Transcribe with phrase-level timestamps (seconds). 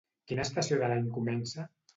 [0.31, 1.71] Quina estació de l'any comença?